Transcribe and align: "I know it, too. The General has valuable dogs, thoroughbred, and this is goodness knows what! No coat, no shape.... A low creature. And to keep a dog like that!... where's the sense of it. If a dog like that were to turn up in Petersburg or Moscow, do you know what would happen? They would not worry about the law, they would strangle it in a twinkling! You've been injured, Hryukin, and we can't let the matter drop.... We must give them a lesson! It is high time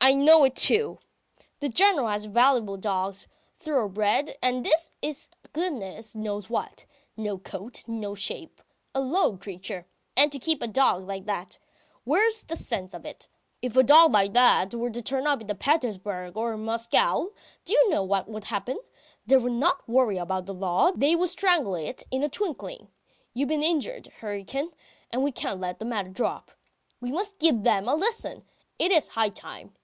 "I 0.00 0.12
know 0.12 0.44
it, 0.44 0.54
too. 0.54 0.98
The 1.60 1.70
General 1.70 2.08
has 2.08 2.26
valuable 2.26 2.76
dogs, 2.76 3.26
thoroughbred, 3.56 4.36
and 4.42 4.62
this 4.62 4.90
is 5.00 5.30
goodness 5.54 6.14
knows 6.14 6.50
what! 6.50 6.84
No 7.16 7.38
coat, 7.38 7.84
no 7.86 8.14
shape.... 8.14 8.60
A 8.94 9.00
low 9.00 9.38
creature. 9.38 9.86
And 10.14 10.30
to 10.30 10.38
keep 10.38 10.60
a 10.60 10.66
dog 10.66 11.06
like 11.06 11.24
that!... 11.24 11.58
where's 12.04 12.42
the 12.42 12.54
sense 12.54 12.92
of 12.92 13.06
it. 13.06 13.30
If 13.62 13.78
a 13.78 13.82
dog 13.82 14.12
like 14.12 14.34
that 14.34 14.74
were 14.74 14.90
to 14.90 15.00
turn 15.00 15.26
up 15.26 15.40
in 15.40 15.46
Petersburg 15.56 16.36
or 16.36 16.54
Moscow, 16.58 17.28
do 17.64 17.72
you 17.72 17.88
know 17.88 18.02
what 18.02 18.28
would 18.28 18.44
happen? 18.44 18.78
They 19.24 19.38
would 19.38 19.52
not 19.52 19.88
worry 19.88 20.18
about 20.18 20.44
the 20.44 20.52
law, 20.52 20.90
they 20.94 21.16
would 21.16 21.30
strangle 21.30 21.76
it 21.76 22.02
in 22.10 22.22
a 22.22 22.28
twinkling! 22.28 22.88
You've 23.32 23.48
been 23.48 23.62
injured, 23.62 24.12
Hryukin, 24.20 24.70
and 25.10 25.22
we 25.22 25.32
can't 25.32 25.60
let 25.60 25.78
the 25.78 25.86
matter 25.86 26.10
drop.... 26.10 26.50
We 27.00 27.10
must 27.10 27.38
give 27.38 27.62
them 27.62 27.88
a 27.88 27.94
lesson! 27.94 28.44
It 28.78 28.92
is 28.92 29.08
high 29.08 29.30
time 29.30 29.74